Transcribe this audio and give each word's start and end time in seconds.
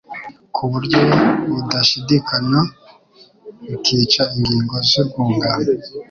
ku 0.55 0.63
buryo 0.71 0.99
budashidikanywa, 1.53 2.61
bikica 3.69 4.23
ingingo 4.35 4.75
z’urwungano 4.89 5.67